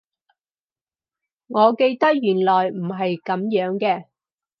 [1.45, 4.07] 我記得原來唔係噉樣嘅